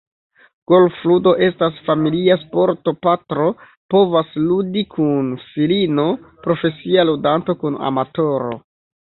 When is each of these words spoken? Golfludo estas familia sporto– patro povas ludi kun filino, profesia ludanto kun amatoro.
Golfludo 0.69 1.33
estas 1.47 1.75
familia 1.89 2.37
sporto– 2.43 2.93
patro 3.07 3.49
povas 3.95 4.33
ludi 4.47 4.85
kun 4.95 5.29
filino, 5.51 6.09
profesia 6.49 7.07
ludanto 7.13 7.59
kun 7.63 7.79
amatoro. 7.93 8.59